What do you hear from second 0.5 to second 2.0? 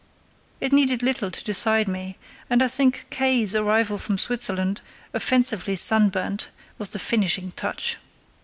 It needed little to decide